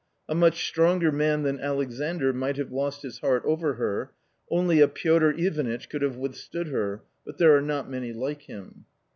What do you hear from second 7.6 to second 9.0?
not many like him.